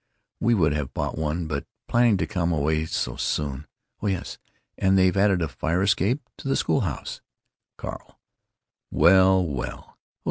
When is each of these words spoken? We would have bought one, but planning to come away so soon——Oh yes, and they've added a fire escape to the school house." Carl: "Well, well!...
We 0.39 0.55
would 0.55 0.73
have 0.73 0.95
bought 0.95 1.15
one, 1.15 1.45
but 1.45 1.67
planning 1.87 2.17
to 2.17 2.25
come 2.25 2.51
away 2.51 2.85
so 2.87 3.17
soon——Oh 3.17 4.07
yes, 4.07 4.39
and 4.75 4.97
they've 4.97 5.15
added 5.15 5.43
a 5.43 5.47
fire 5.47 5.83
escape 5.83 6.27
to 6.39 6.47
the 6.47 6.55
school 6.55 6.79
house." 6.81 7.21
Carl: 7.77 8.19
"Well, 8.89 9.45
well!... 9.45 9.99